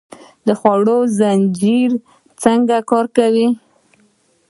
[0.47, 1.91] د خوړو زنځیر
[2.43, 3.47] څنګه کار کوي؟